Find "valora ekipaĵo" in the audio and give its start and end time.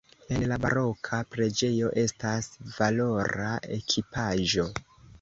2.81-4.71